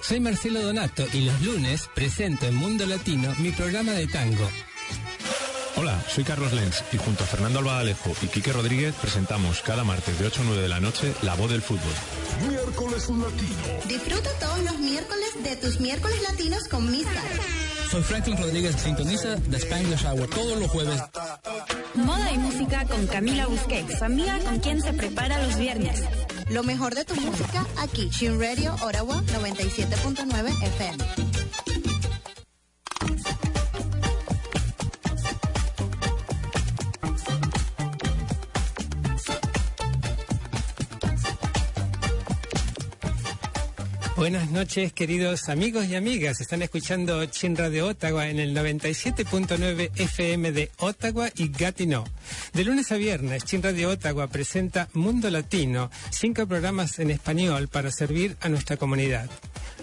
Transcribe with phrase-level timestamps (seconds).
[0.00, 4.48] Soy Marcelo Donato y los lunes presento en Mundo Latino mi programa de tango.
[5.76, 10.18] Hola, soy Carlos Lenz y junto a Fernando Albadalejo y Quique Rodríguez presentamos cada martes
[10.18, 11.92] de 8 a 9 de la noche La Voz del Fútbol.
[12.48, 13.84] Miércoles Latino.
[13.86, 17.22] Disfruta todos los miércoles de tus miércoles latinos con Miska.
[17.90, 21.02] Soy Franklin Rodríguez, sintoniza The Spanglish Hour todos los jueves.
[21.94, 26.02] Moda y música con Camila Busquets, amiga con quien se prepara los viernes.
[26.50, 31.37] Lo mejor de tu música aquí, Shin Radio Orawa 97.9 FM.
[44.18, 46.40] Buenas noches, queridos amigos y amigas.
[46.40, 52.02] Están escuchando Chin Radio Ottawa en el 97.9 FM de Ottawa y Gatineau.
[52.52, 57.92] De lunes a viernes, Chin Radio Ottawa presenta Mundo Latino, cinco programas en español para
[57.92, 59.30] servir a nuestra comunidad.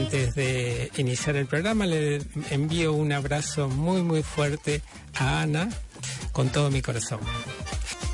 [0.03, 2.21] Antes de iniciar el programa, le
[2.51, 4.83] envío un abrazo muy, muy fuerte
[5.15, 5.69] a Ana
[6.33, 7.21] con todo mi corazón.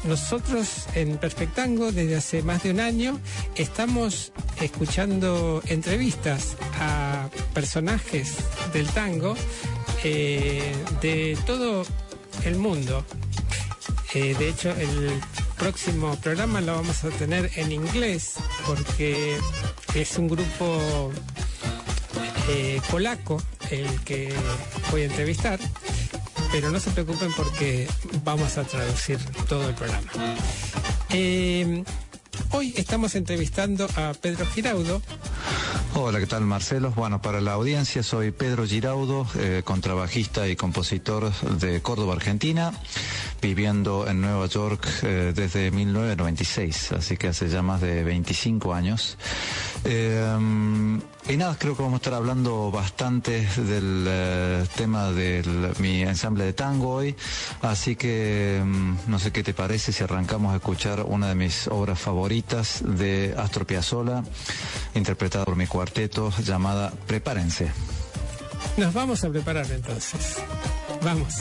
[0.05, 3.19] Nosotros en Perspectango, desde hace más de un año,
[3.55, 8.37] estamos escuchando entrevistas a personajes
[8.75, 9.35] del tango
[10.05, 11.87] eh, de todo
[12.45, 13.03] el mundo.
[14.13, 15.11] Eh, de hecho, el
[15.57, 18.35] próximo programa lo vamos a tener en inglés
[18.67, 19.39] porque
[19.95, 21.11] es un grupo
[22.49, 24.33] eh, polaco el que
[24.91, 25.59] voy a entrevistar,
[26.51, 27.89] pero no se preocupen porque
[28.25, 30.11] vamos a traducir todo el programa.
[31.11, 31.85] Eh,
[32.51, 35.03] hoy estamos entrevistando a Pedro Giraudo.
[35.95, 36.93] Hola, ¿qué tal Marcelo?
[36.95, 42.73] Bueno, para la audiencia soy Pedro Giraudo, eh, contrabajista y compositor de Córdoba, Argentina,
[43.43, 49.17] viviendo en Nueva York eh, desde 1996, así que hace ya más de 25 años.
[49.85, 50.37] Eh,
[51.29, 55.43] y nada, creo que vamos a estar hablando bastante del tema de
[55.79, 57.17] mi ensamble de tango hoy,
[57.61, 61.67] así que mm, no sé qué te parece si arrancamos a escuchar una de mis
[61.69, 62.28] obras favoritas
[62.85, 64.23] de Astor Piazzolla,
[64.95, 67.71] interpretada por mi cuarteto llamada Prepárense.
[68.77, 70.37] Nos vamos a preparar entonces.
[71.03, 71.35] Vamos.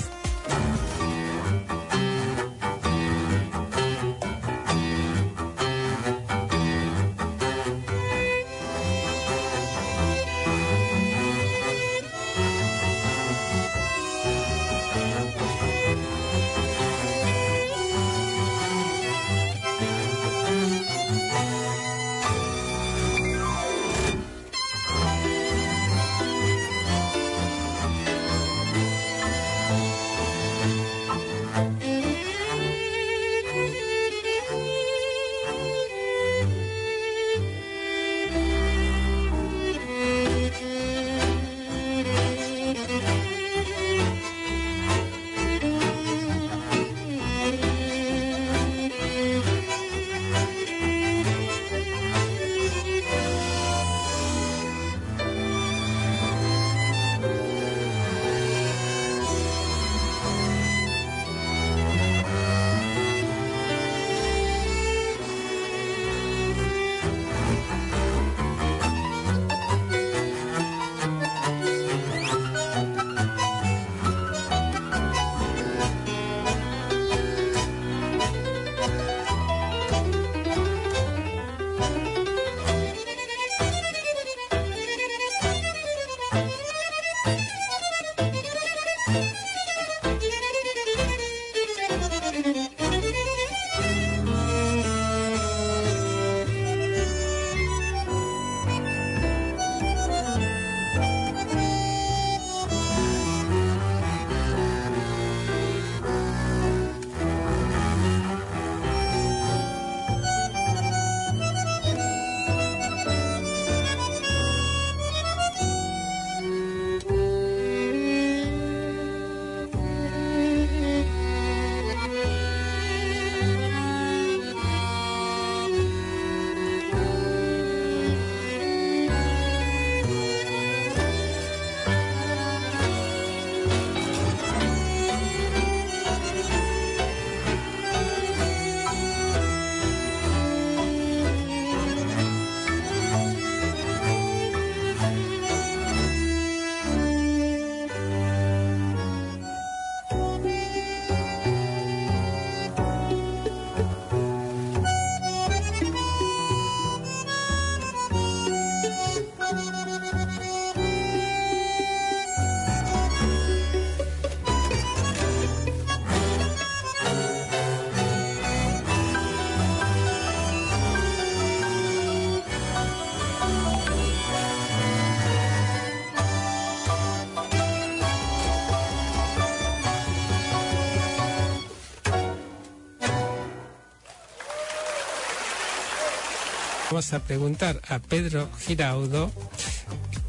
[186.97, 189.31] Vamos a preguntar a Pedro Giraudo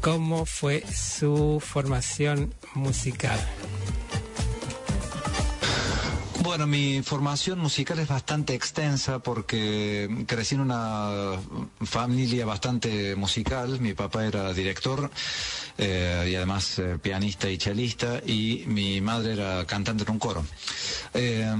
[0.01, 3.39] cómo fue su formación musical.
[6.43, 11.39] Bueno, mi formación musical es bastante extensa porque crecí en una
[11.81, 13.79] familia bastante musical.
[13.79, 15.09] Mi papá era director
[15.75, 20.45] eh, y además eh, pianista y chelista y mi madre era cantante en un coro.
[21.15, 21.51] Eh,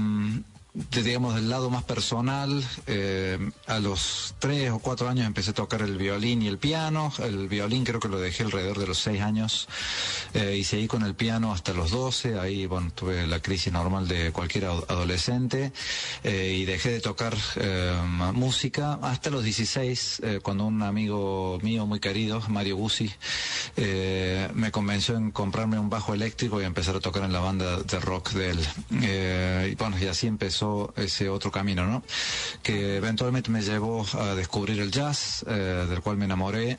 [0.72, 5.82] digamos, del lado más personal, eh, a los tres o cuatro años empecé a tocar
[5.82, 7.12] el violín y el piano.
[7.18, 9.68] El violín creo que lo dejé alrededor de los seis años
[10.34, 12.38] eh, y seguí con el piano hasta los doce.
[12.38, 15.72] Ahí, bueno, tuve la crisis normal de cualquier adolescente
[16.22, 17.36] eh, y dejé de tocar
[18.32, 23.10] música hasta los dieciséis, cuando un amigo mío muy querido, Mario Guzzi,
[23.76, 28.00] me convenció en comprarme un bajo eléctrico y empezar a tocar en la banda de
[28.00, 29.70] rock de él.
[29.70, 30.59] y bueno, y así empezó
[30.96, 32.02] ese otro camino, ¿no?
[32.62, 36.78] Que eventualmente me llevó a descubrir el jazz, eh, del cual me enamoré,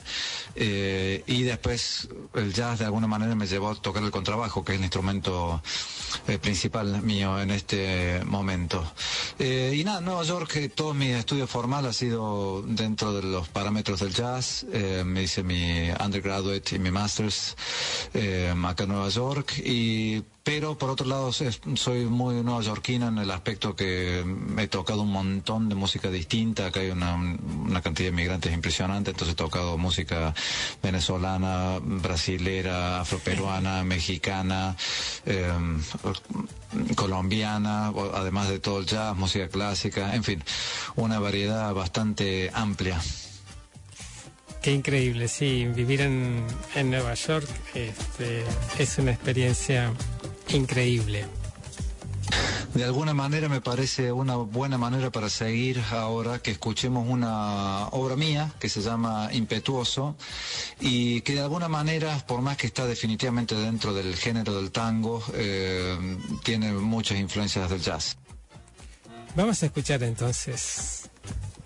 [0.56, 4.74] eh, y después el jazz de alguna manera me llevó a tocar el contrabajo, que
[4.74, 5.62] es el instrumento
[6.28, 8.84] eh, principal mío en este momento.
[9.40, 14.14] y nada, Nueva York, todo mi estudio formal ha sido dentro de los parámetros del
[14.14, 14.66] jazz.
[15.06, 17.56] me hice mi undergraduate y mi master's
[18.72, 23.76] acá en Nueva York y pero por otro lado soy muy neoyorquina en el aspecto
[23.76, 24.26] que
[24.58, 29.34] he tocado un montón de música distinta, acá hay una, cantidad de inmigrantes impresionante, entonces
[29.34, 30.34] he tocado música
[30.82, 34.76] venezolana, brasilera, afroperuana, mexicana,
[35.26, 35.80] em,
[36.96, 40.44] colombiana, además de todo el jazz, música clásica, en fin,
[40.96, 43.00] una variedad bastante amplia.
[44.62, 46.46] Qué increíble, sí, vivir en,
[46.86, 48.44] Nueva York este,
[48.78, 49.92] es una experiencia
[50.54, 51.26] increíble.
[52.74, 58.16] De alguna manera me parece una buena manera para seguir ahora que escuchemos una obra
[58.16, 60.16] mía que se llama Impetuoso
[60.80, 65.22] y que de alguna manera, por más que está definitivamente dentro del género del tango,
[65.34, 68.18] eh, tiene muchas influencias del jazz.
[69.36, 71.10] Vamos a escuchar entonces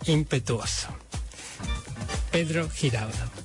[0.08, 0.88] Impetuoso.
[2.32, 3.45] Pedro Giraudo.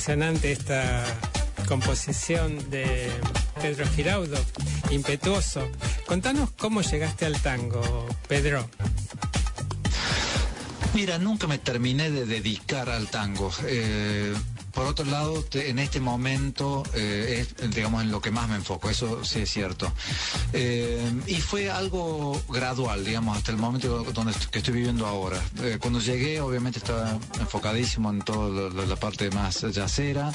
[0.00, 1.04] Impresionante esta
[1.68, 3.10] composición de
[3.60, 4.38] Pedro Giraudo,
[4.90, 5.70] impetuoso.
[6.06, 8.66] Contanos cómo llegaste al tango, Pedro.
[10.94, 13.52] Mira, nunca me terminé de dedicar al tango.
[13.66, 14.32] Eh,
[14.72, 18.90] por otro lado, en este momento eh, es, digamos, en lo que más me enfoco,
[18.90, 19.92] eso sí es cierto.
[20.52, 25.40] Eh, y fue algo gradual, digamos, hasta el momento donde que estoy viviendo ahora.
[25.62, 30.30] Eh, cuando llegué, obviamente estaba enfocadísimo en toda la, parte más yacera,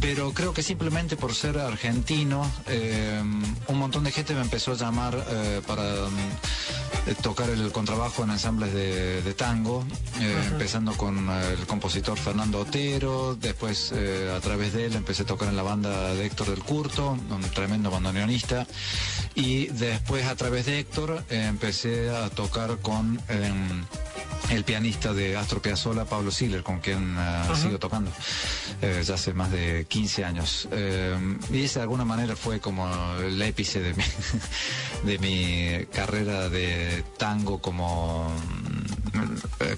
[0.00, 2.50] pero creo que simplemente por ser argentino,
[3.66, 5.14] un montón de gente me empezó a llamar
[5.66, 5.84] para
[7.22, 9.84] tocar el contrabajo en ensambles de, tango,
[10.50, 15.48] empezando con el compositor Fernando Otero, después eh, a través de él empecé a tocar
[15.48, 18.66] en la banda de Héctor del Curto, un tremendo bandoneonista.
[19.34, 23.84] Y después a través de Héctor eh, empecé a tocar con em,
[24.50, 28.10] el pianista de Astro Piazzolla, Pablo Siller, con quien eh, sigo tocando
[28.80, 30.68] ya hace más de 15 años.
[30.72, 32.88] Em, y ese de alguna manera fue como
[33.20, 34.04] el épice de mi,
[35.04, 38.32] de mi carrera de tango como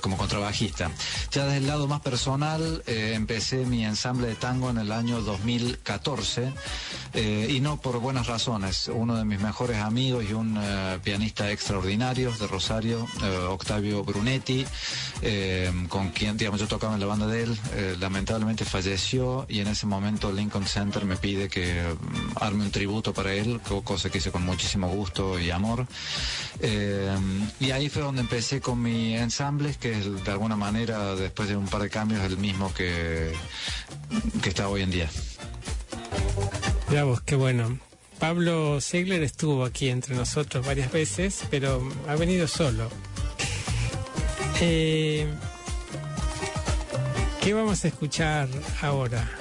[0.01, 0.91] como contrabajista.
[1.33, 5.21] Ya desde el lado más personal, eh, empecé mi ensamble de tango en el año
[5.21, 6.53] 2014
[7.15, 8.91] eh, y no por buenas razones.
[8.93, 10.59] Uno de mis mejores amigos y un
[11.03, 13.07] pianista extraordinario de Rosario,
[13.49, 14.67] Octavio Brunetti,
[15.89, 17.59] con quien, digamos, yo tocaba en la banda de él,
[18.01, 23.13] lamentablemente falleció y en ese momento Lincoln Center me pide que mm, arme un tributo
[23.13, 25.87] para él, cosa que hice con muchísimo gusto y amor.
[27.61, 29.17] y ahí fue donde empecé con mi
[29.81, 33.33] que es de alguna manera, después de un par de cambios, el mismo que,
[34.43, 35.09] que está hoy en día.
[36.89, 37.79] Mira vos, qué bueno.
[38.19, 42.91] Pablo Segler estuvo aquí entre nosotros varias veces, pero ha venido solo.
[44.61, 45.27] Eh,
[47.41, 48.49] ¿Qué vamos a escuchar
[48.83, 49.40] ahora?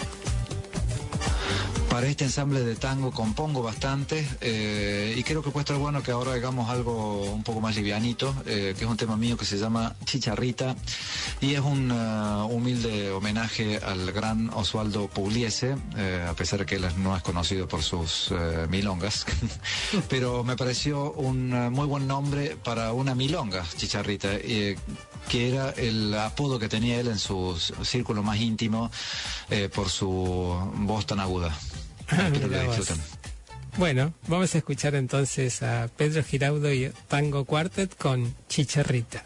[1.89, 6.11] Para este ensamble de tango compongo bastante eh, y creo que puede estar bueno que
[6.11, 9.57] ahora hagamos algo un poco más livianito, eh, que es un tema mío que se
[9.57, 10.75] llama Chicharrita
[11.41, 16.75] y es un uh, humilde homenaje al gran Osvaldo Pugliese, eh, a pesar de que
[16.75, 18.31] él no es conocido por sus
[18.69, 19.25] milongas,
[20.09, 24.77] pero me pareció un muy buen nombre para una milonga, Chicharrita, que
[25.31, 28.91] era el apodo que tenía él en su círculo más íntimo
[29.73, 30.07] por su
[30.75, 31.57] voz tan aguda.
[33.77, 39.23] Bueno, vamos a escuchar entonces a Pedro Giraudo y Tango Quartet con Chicharrita.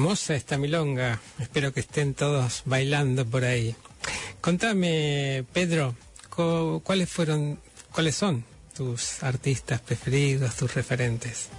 [0.00, 1.20] Hermosa esta milonga.
[1.38, 3.76] Espero que estén todos bailando por ahí.
[4.40, 5.94] Contame, Pedro,
[6.82, 7.60] ¿cuáles fueron,
[7.92, 8.42] cuáles son
[8.74, 11.50] tus artistas preferidos, tus referentes?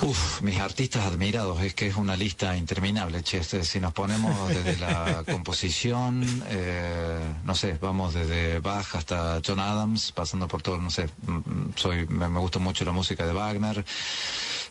[0.00, 3.38] Uf, mis artistas admirados, es que es una lista interminable, che.
[3.38, 9.60] Este, Si nos ponemos desde la composición, eh, no sé, vamos desde Bach hasta John
[9.60, 13.32] Adams, pasando por todo, no sé, mm, soy, me, me gusta mucho la música de
[13.32, 13.84] Wagner,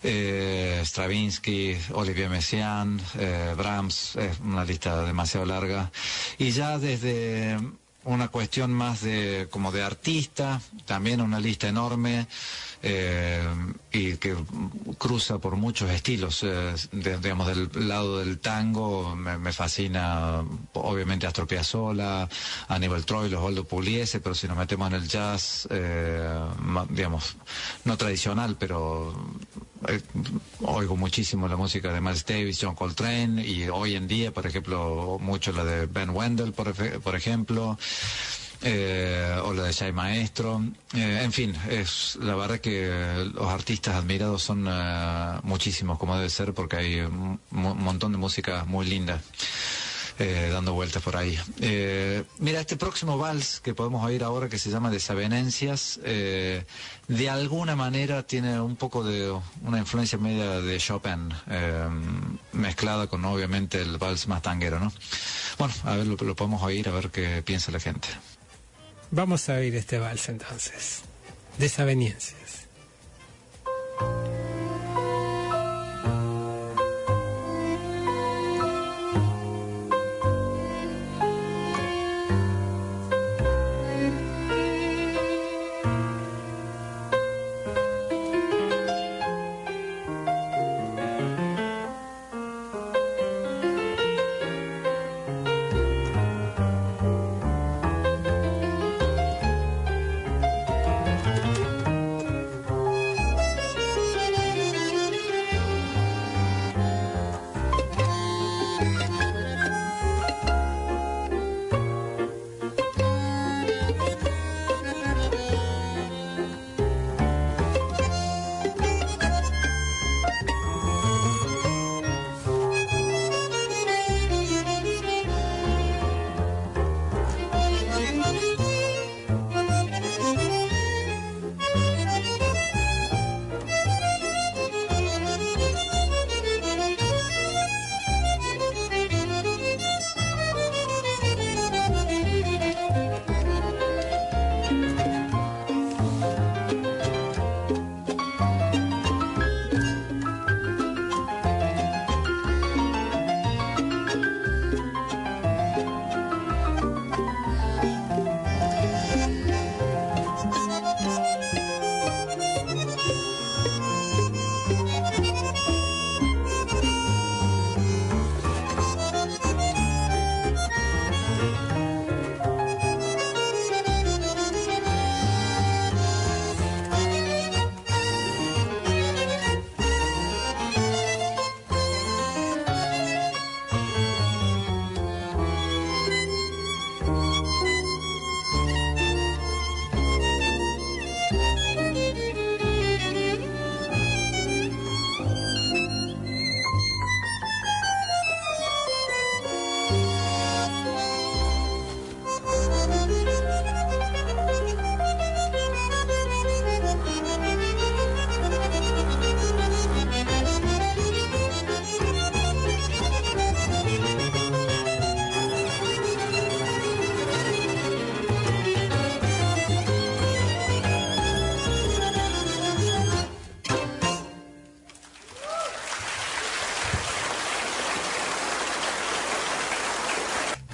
[0.03, 5.91] eh, Stravinsky, Olivier Messiaen, eh, Brahms, es una lista demasiado larga.
[6.37, 7.57] Y ya desde
[8.03, 12.27] una cuestión más de como de artista, también una lista enorme
[12.83, 13.41] eh,
[13.91, 14.35] y que
[14.97, 16.43] cruza por muchos estilos.
[16.43, 22.27] eh, de- digamos, del lado del tango me, me fascina, obviamente, Astor Piazzolla,
[22.69, 26.39] Aníbal Troilo, Osvaldo Pugliese, pero si nos metemos en el jazz, eh,
[26.89, 27.35] digamos,
[27.85, 29.13] no tradicional, pero
[29.87, 30.01] eh,
[30.61, 35.17] oigo muchísimo la música de Miles Davis, John Coltrane, y hoy en día, por ejemplo,
[35.19, 37.77] mucho la de Ben Wendell, por, por ejemplo
[38.63, 40.61] eh, o la de Shai Maestro.
[40.93, 46.29] Eh, en fin, es la verdad que los artistas admirados son eh, muchísimos, como debe
[46.29, 49.21] ser, porque hay un mo- montón de música muy linda.
[50.19, 51.35] eh, dando vueltas por ahí.
[51.61, 56.63] Eh, mira, este próximo vals que podemos oír ahora, que se llama Desavenencias, eh,
[57.07, 59.31] de alguna manera tiene un poco de
[59.63, 61.87] una influencia media de Chopin, eh,
[62.51, 64.93] mezclada con obviamente el vals más tanguero, ¿no?
[65.57, 68.07] Bueno, a ver, lo, lo podemos oír, a ver qué piensa la gente.
[69.11, 71.01] Vamos a oír este vals entonces.
[71.57, 72.67] Desavenencias.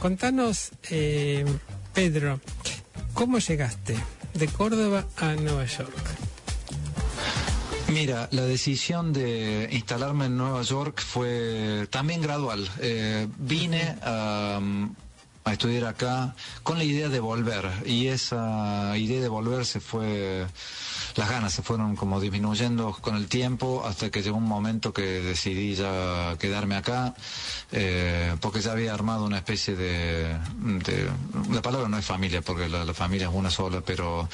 [0.08, 1.44] Contanos, eh,
[1.94, 2.40] Pedro,
[3.14, 3.94] ¿cómo llegaste
[4.36, 5.92] de Córdoba a Nueva York?
[7.90, 12.70] Mira, la decisión de instalarme en Nueva York fue también gradual.
[12.80, 14.62] Eh, vine a,
[15.44, 20.48] a estudiar acá con la idea de volver y esa idea de volver se fue,
[21.18, 25.02] las ganas se fueron como disminuyendo con el tiempo hasta que llegó un momento que
[25.02, 27.16] decidí ya quedarme acá
[27.72, 30.38] eh, porque ya había armado una especie de,
[31.52, 34.30] la palabra no es familia porque la, la familia es una sola pero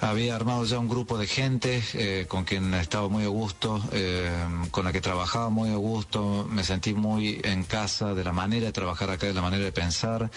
[0.00, 4.30] había armado ya un grupo de gente eh, con quien estaba muy a gusto, eh,
[4.70, 8.66] con la que trabajaba muy a gusto, me sentí muy en casa de la manera
[8.66, 10.30] de trabajar acá, de la manera de pensar.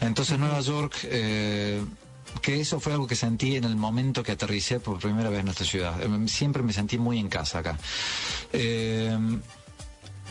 [0.00, 0.94] Entonces Nueva York...
[2.34, 5.40] Eh, que eso fue algo que sentí en el momento que aterricé por primera vez
[5.40, 5.94] en nuestra ciudad.
[6.26, 7.78] Siempre me sentí muy en casa acá.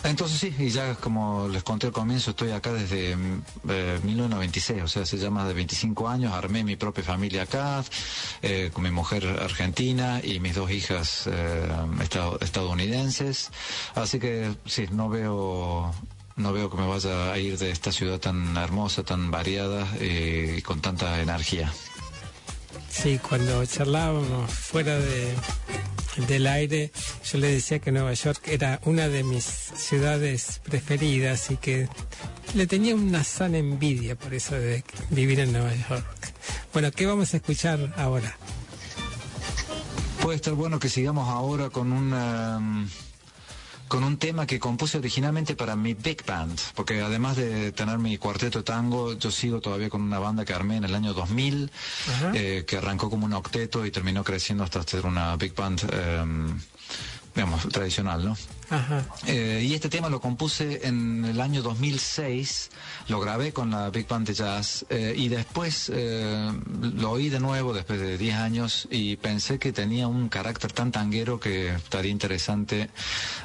[0.03, 5.03] Entonces sí, y ya como les conté al comienzo, estoy acá desde 1996, o sea,
[5.03, 7.83] ya más de 25 años, armé mi propia familia acá,
[8.41, 11.67] eh, con mi mujer argentina y mis dos hijas eh,
[12.41, 13.51] estadounidenses,
[13.95, 15.93] así que sí, no veo
[16.37, 20.61] no veo que me vaya a ir de esta ciudad tan hermosa, tan variada y
[20.61, 21.71] con tanta energía.
[22.89, 25.33] Sí, cuando charlábamos fuera de,
[26.27, 26.91] del aire,
[27.31, 31.89] yo le decía que Nueva York era una de mis ciudades preferidas y que
[32.53, 36.33] le tenía una sana envidia por eso de vivir en Nueva York.
[36.73, 38.35] Bueno, ¿qué vamos a escuchar ahora?
[40.21, 42.59] Puede estar bueno que sigamos ahora con una
[43.87, 48.17] con un tema que compuse originalmente para mi big band, porque además de tener mi
[48.17, 51.71] cuarteto de tango, yo sigo todavía con una banda que armé en el año 2000,
[52.33, 55.81] eh, que arrancó como un octeto y terminó creciendo hasta ser una big band.
[55.91, 56.25] Eh,
[57.37, 58.35] digamos, tradicional, ¿no?
[58.71, 59.05] Ajá.
[59.27, 62.71] Eh, y este tema lo compuse en el año 2006,
[63.09, 66.51] lo grabé con la Big Band de Jazz eh, y después eh,
[66.95, 70.91] lo oí de nuevo después de 10 años y pensé que tenía un carácter tan
[70.91, 72.89] tanguero que estaría interesante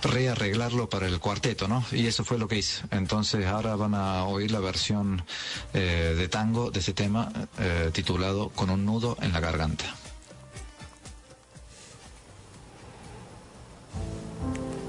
[0.02, 1.84] rearreglarlo para el cuarteto, ¿no?
[1.92, 2.84] Y eso fue lo que hice.
[2.92, 5.22] Entonces ahora van a oír la versión
[5.74, 7.30] de tango de ese tema
[7.92, 10.01] titulado Con un nudo en la garganta.
[13.94, 14.81] うん。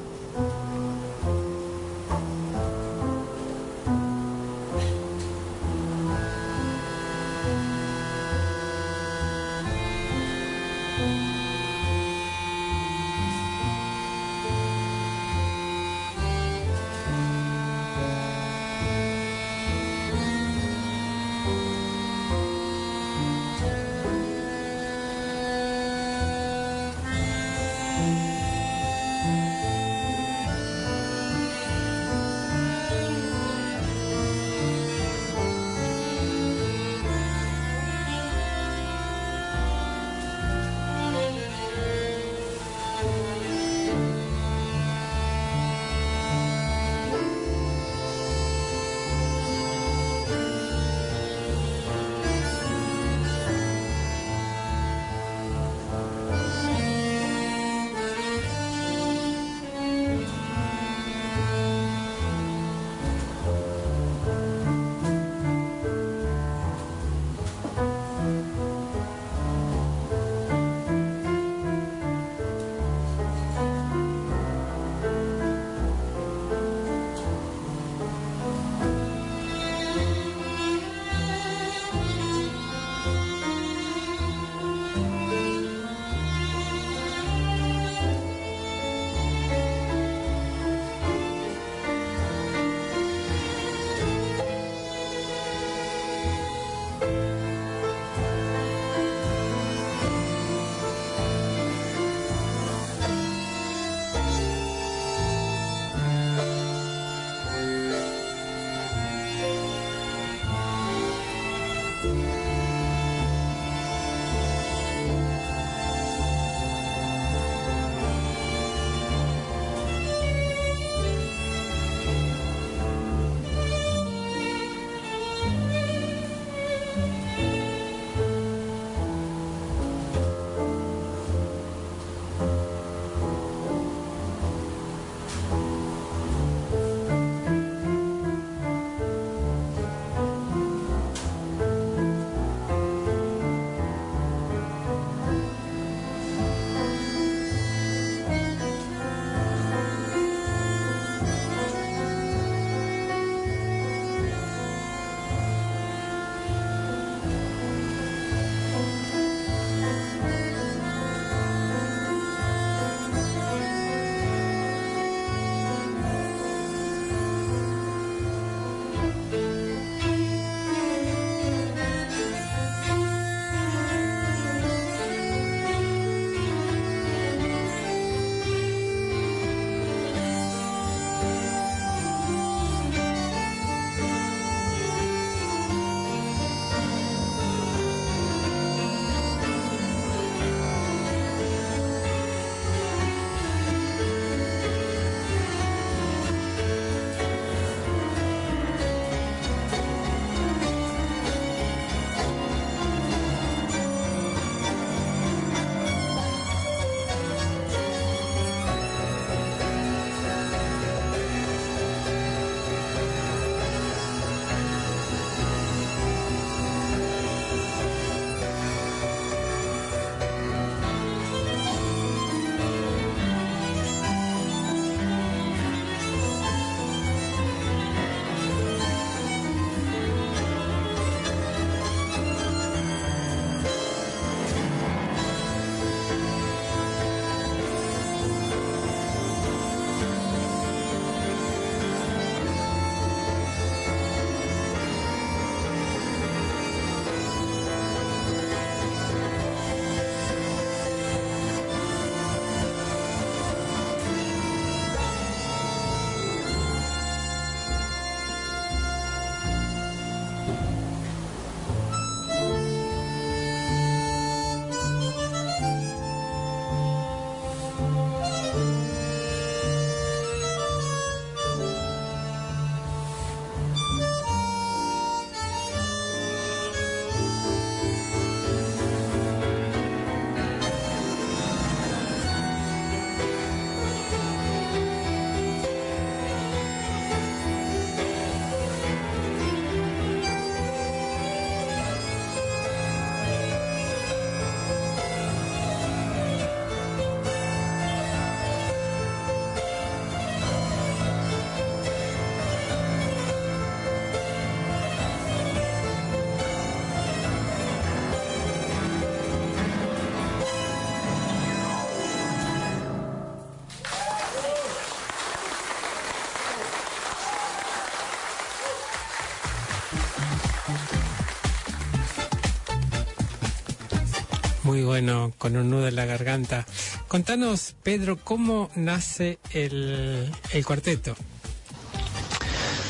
[324.93, 326.67] Bueno, con un nudo en la garganta.
[327.08, 331.15] Contanos, Pedro, ¿cómo nace el, el cuarteto?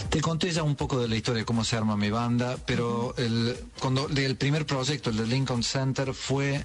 [0.10, 3.16] Te conté ya un poco de la historia de cómo se arma mi banda, pero
[3.18, 6.64] el, cuando el primer proyecto, el de Lincoln Center, fue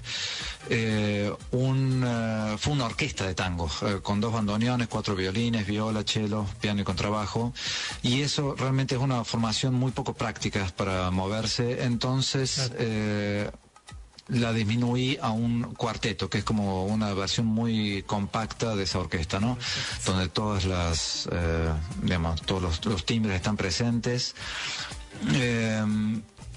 [0.69, 6.03] eh, un, eh, fue una orquesta de tango, eh, con dos bandoneones, cuatro violines, viola,
[6.05, 7.51] cello, piano y contrabajo.
[8.03, 11.83] Y eso realmente es una formación muy poco práctica para moverse.
[11.85, 13.49] Entonces, eh,
[14.29, 19.39] la disminuí a un cuarteto, que es como una versión muy compacta de esa orquesta,
[19.39, 19.57] ¿no?
[20.05, 24.35] Donde todas las, eh, digamos, todos los, los timbres están presentes.
[25.33, 25.83] Eh,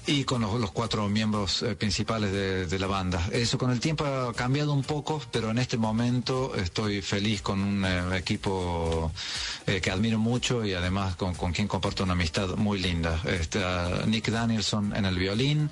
[0.05, 3.27] y con los, los cuatro miembros eh, principales de, de la banda.
[3.31, 7.59] Eso con el tiempo ha cambiado un poco, pero en este momento estoy feliz con
[7.61, 9.11] un eh, equipo
[9.65, 13.21] eh, que admiro mucho y además con, con quien comparto una amistad muy linda.
[13.25, 15.69] Está Nick Danielson en el violín,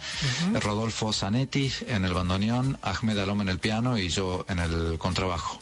[0.62, 5.60] Rodolfo Zanetti en el bandoneón, Ahmed Alom en el piano y yo en el contrabajo.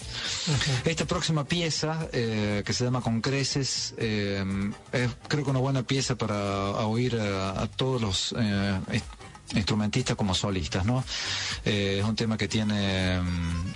[0.85, 6.71] Esta próxima pieza, que se llama Con Creces, es creo que una buena pieza para
[6.85, 9.01] oír a, a todos los eh,
[9.55, 11.03] instrumentistas como solistas, ¿no?
[11.65, 13.19] Eh, es un tema que tiene...
[13.21, 13.73] mm,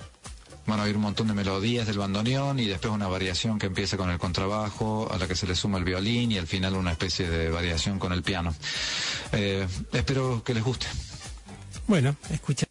[0.65, 4.09] bueno, hay un montón de melodías del bandoneón y después una variación que empieza con
[4.09, 7.29] el contrabajo, a la que se le suma el violín y al final una especie
[7.29, 8.55] de variación con el piano.
[9.33, 10.87] Eh, espero que les guste.
[11.87, 12.65] Bueno, escucha.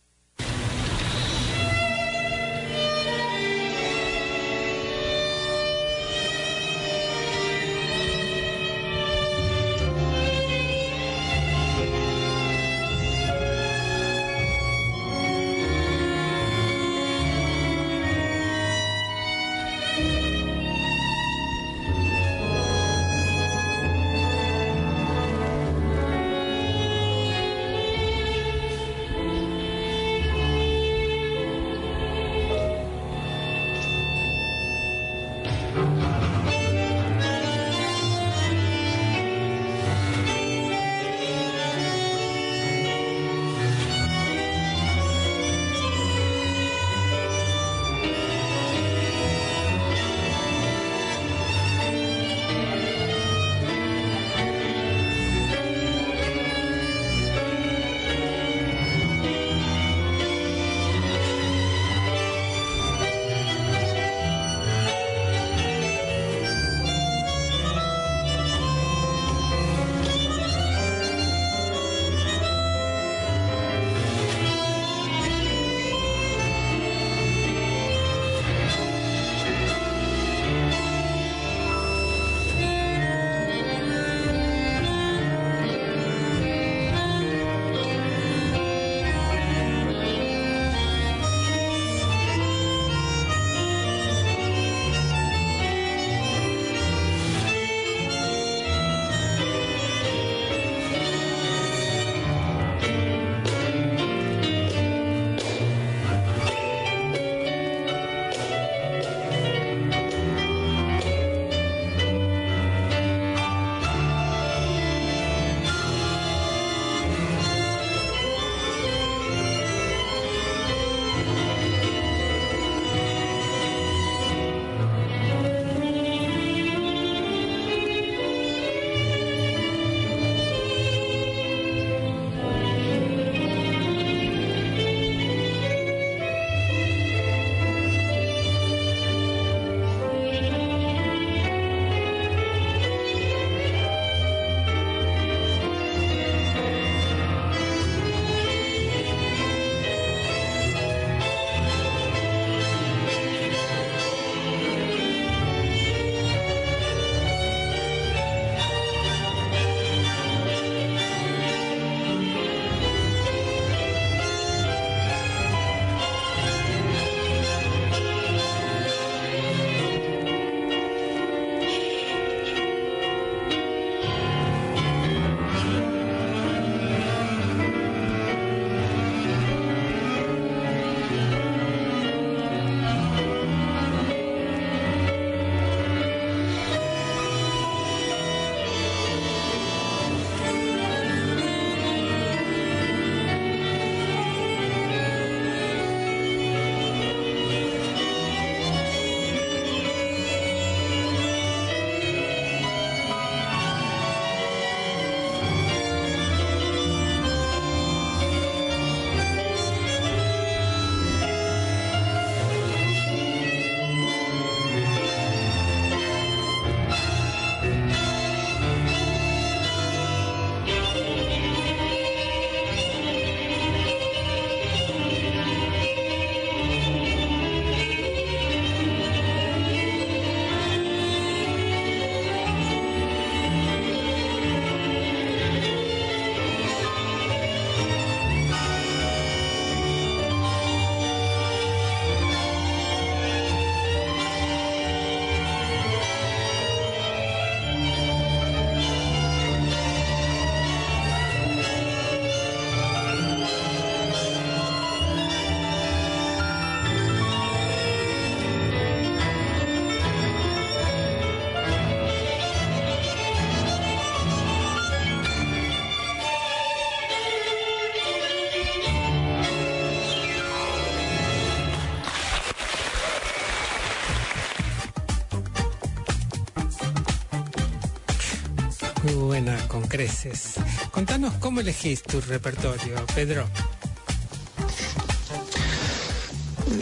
[279.22, 280.54] Buena con creces.
[280.90, 283.46] Contanos cómo elegís tu repertorio, Pedro.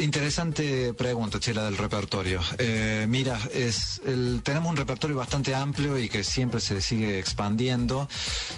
[0.00, 2.40] Interesante pregunta, Chela, del repertorio.
[2.58, 4.00] Eh, mira, es
[4.42, 8.08] tenemos un repertorio bastante amplio y que siempre se sigue expandiendo.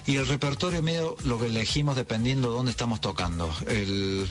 [0.06, 3.52] Y el repertorio medio lo que elegimos dependiendo de dónde estamos tocando.
[3.66, 4.28] El,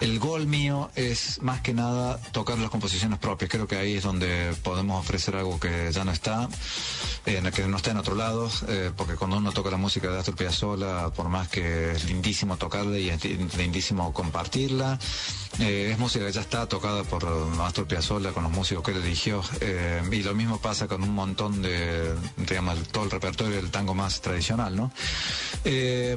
[0.00, 3.50] el gol mío es más que nada tocar las composiciones propias.
[3.50, 6.48] Creo que ahí es donde podemos ofrecer algo que ya no está,
[7.24, 10.18] eh, que no está en otro lado, eh, porque cuando uno toca la música de
[10.18, 13.24] Astor Piazzolla, por más que es lindísimo tocarla y es
[13.56, 14.98] lindísimo compartirla,
[15.58, 17.26] eh, es música que ya está tocada por
[17.60, 19.42] Astor Piazzolla con los músicos que él eligió.
[20.12, 24.20] Y lo mismo pasa con un montón de, digamos, todo el repertorio del tango más
[24.20, 24.92] tradicional, ¿no?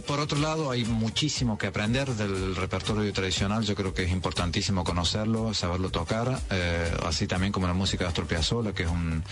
[0.05, 3.65] Por otro lado, hay muchísimo que aprender del repertorio tradicional.
[3.69, 8.07] Yo creo que es importantísimo conocerlo, saberlo tocar, eh, así también como la música de
[8.07, 9.23] Astor Piazzolla, que es un,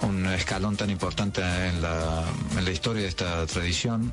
[0.00, 2.24] un escalón tan importante en la,
[2.56, 4.10] en la historia de esta tradición.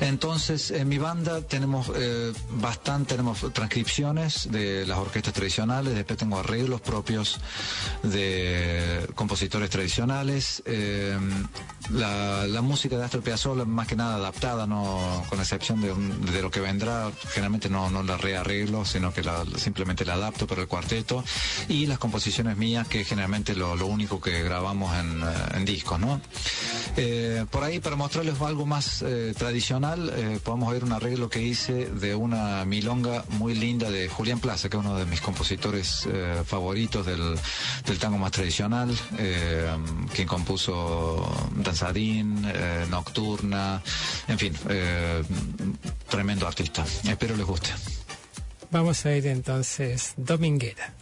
[0.00, 6.38] Entonces, en mi banda tenemos eh, bastante, tenemos transcripciones de las orquestas tradicionales, después tengo
[6.38, 7.40] arreglos propios
[8.02, 10.62] de compositores tradicionales.
[10.66, 11.18] Eh,
[11.90, 16.60] la, música de Astor Piazzolla, más que nada adaptada, no con excepción de, lo que
[16.60, 19.22] vendrá, generalmente no, no la rearreglo, sino que
[19.56, 21.24] simplemente la adapto para el cuarteto.
[21.68, 25.98] Y las composiciones mías, que generalmente lo, lo único que grabamos en, eh, en discos,
[25.98, 26.20] ¿no?
[27.00, 31.40] Eh, por ahí, para mostrarles algo más eh, tradicional, eh, podemos ver un arreglo que
[31.40, 36.08] hice de una milonga muy linda de Julián Plaza, que es uno de mis compositores
[36.44, 37.38] favoritos del,
[38.00, 38.90] tango más tradicional,
[40.12, 42.46] quien compuso Danzarín,
[42.90, 43.80] Nocturna,
[44.26, 44.54] en fin,
[46.08, 46.84] tremendo artista.
[47.04, 47.70] Espero les guste.
[48.72, 50.92] Vamos a ir entonces Dominguera.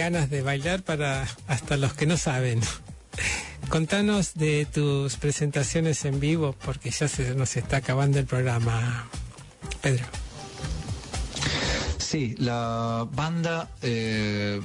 [0.00, 2.60] Ganas de bailar para hasta los que no saben.
[3.68, 9.10] Contanos de tus presentaciones en vivo, porque ya se nos está acabando el programa,
[9.82, 10.06] Pedro.
[11.98, 14.62] Sí, la banda eh,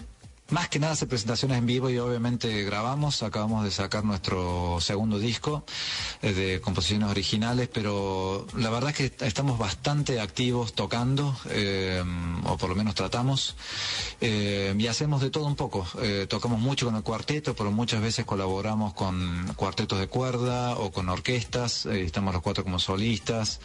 [0.50, 3.24] más que nada hace presentaciones en vivo y obviamente grabamos.
[3.24, 5.66] Acabamos de sacar nuestro segundo disco
[6.22, 12.04] eh, de composiciones originales, pero la verdad es que estamos bastante activos tocando, eh,
[12.46, 13.56] o por lo menos tratamos,
[14.22, 15.88] eh, y hacemos de todo un poco.
[16.28, 21.10] Tocamos mucho con el cuarteto, pero muchas veces colaboramos con cuartetos de cuerda o con
[21.10, 21.86] orquestas.
[21.86, 23.60] estamos los cuatro como solistas.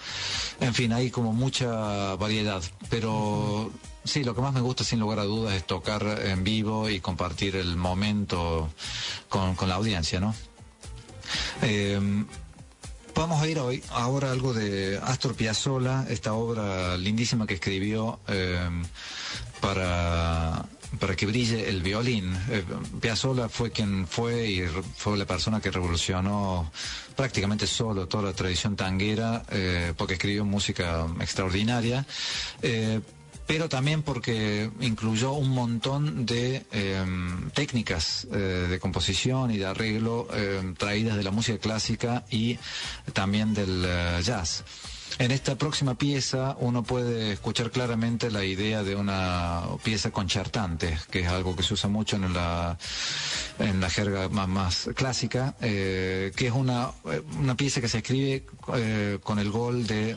[0.60, 3.70] En fin, hay como mucha variedad, pero
[4.04, 7.00] Sí, lo que más me gusta sin lugar a dudas es tocar en vivo y
[7.00, 8.70] compartir el momento
[9.28, 10.34] con, la audiencia, ¿no?
[11.62, 12.00] Eh,
[13.14, 18.68] vamos a ir hoy ahora algo de Astor Piazzolla, esta obra lindísima que escribió eh,
[19.60, 20.66] para
[20.98, 22.34] para que brille el violín.
[22.48, 22.64] Eh,
[23.00, 24.64] Piazzolla fue quien fue y
[24.96, 26.70] fue la persona que revolucionó
[27.14, 32.04] prácticamente solo toda la tradición tanguera eh, porque escribió música extraordinaria.
[32.62, 33.00] Eh,
[33.50, 40.74] pero también porque incluyó un montón de em, técnicas de composición y de arreglo em,
[40.74, 42.58] traídas de la música clásica y
[43.12, 43.82] también del
[44.22, 44.64] jazz.
[45.18, 51.20] En esta próxima pieza uno puede escuchar claramente la idea de una pieza concertante, que
[51.20, 52.78] es algo que se usa mucho en la,
[53.58, 56.90] en la jerga más, clásica, eh, que es una,
[57.38, 58.44] una pieza que se escribe
[58.74, 60.16] eh, con el gol de,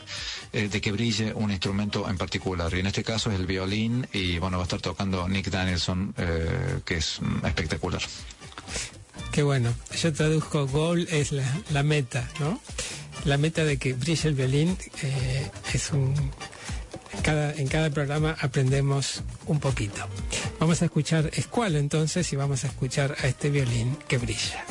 [0.53, 2.73] eh, de que brille un instrumento en particular.
[2.73, 6.13] Y en este caso es el violín y bueno, va a estar tocando Nick Danielson,
[6.85, 8.01] que es espectacular.
[9.33, 9.73] Qué bueno.
[9.99, 12.61] Yo traduzco gol es la, la meta, ¿no?
[13.25, 16.13] la meta de que brille el violín eh, es un...
[17.21, 20.01] Cada, en cada programa aprendemos un poquito.
[20.59, 24.65] Vamos a escuchar Escualo entonces y vamos a escuchar a este violín que brilla.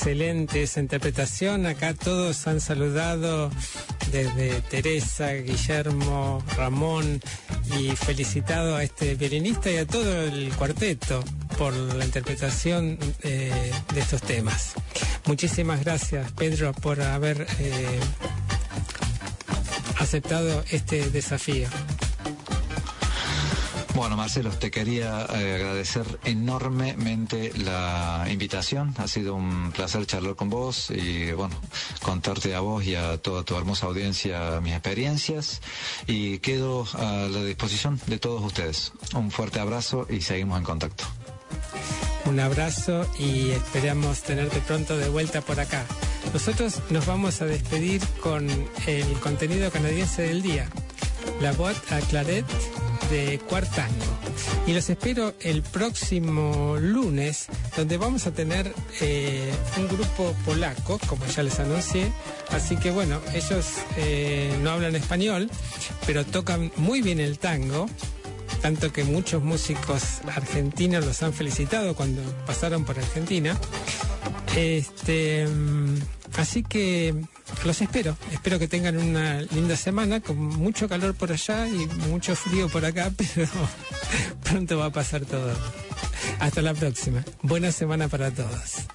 [0.00, 1.66] Excelente esa interpretación.
[1.66, 3.50] Acá todos han saludado
[4.10, 7.20] desde Teresa, Guillermo, Ramón
[7.78, 11.22] y felicitado a este violinista y a todo el cuarteto
[11.58, 14.72] por la interpretación eh, de estos temas.
[15.26, 18.00] Muchísimas gracias, Pedro, por haber eh,
[19.98, 21.68] aceptado este desafío.
[23.94, 28.94] Bueno, Marcelo, te quería eh, agradecer enormemente la invitación.
[28.98, 31.54] Ha sido un placer charlar con vos y, bueno,
[32.02, 35.60] contarte a vos y a toda tu hermosa audiencia mis experiencias.
[36.06, 38.92] Y quedo a la disposición de todos ustedes.
[39.14, 41.04] Un fuerte abrazo y seguimos en contacto.
[42.26, 45.84] Un abrazo y esperamos tenerte pronto de vuelta por acá.
[46.32, 48.48] Nosotros nos vamos a despedir con
[48.86, 50.68] el contenido canadiense del día.
[51.40, 52.44] La voz a Claret
[53.10, 54.20] de Cuartango.
[54.66, 57.46] Y los espero el próximo lunes,
[57.76, 62.12] donde vamos a tener eh, un grupo polaco, como ya les anuncié.
[62.50, 63.66] Así que bueno, ellos
[63.96, 65.50] eh, no hablan español,
[66.06, 67.88] pero tocan muy bien el tango.
[68.62, 73.58] Tanto que muchos músicos argentinos los han felicitado cuando pasaron por Argentina.
[74.54, 75.96] Este, mm,
[76.36, 77.14] así que
[77.64, 78.16] los espero.
[78.32, 82.84] Espero que tengan una linda semana con mucho calor por allá y mucho frío por
[82.84, 83.48] acá, pero
[84.42, 85.52] pronto va a pasar todo.
[86.38, 87.24] Hasta la próxima.
[87.42, 88.86] Buena semana para todos.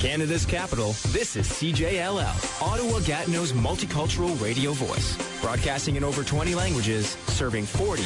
[0.00, 5.18] Canada's capital, this is CJLL, Ottawa Gatineau's multicultural radio voice.
[5.42, 8.02] Broadcasting in over 20 languages, serving 40